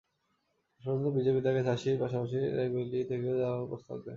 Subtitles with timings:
[0.71, 4.09] শেষ পর্যন্ত বিজেপি তাঁকে ঝাঁসির পাশাপাশি রায়বেরিলি থেকেও দাঁড়ানোরও প্রস্তাব দেয়।